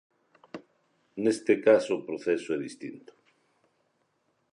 Neste 1.23 1.53
caso 1.67 1.91
o 1.95 2.05
proceso 2.07 2.47
é 2.55 2.57
distinto. 2.67 3.11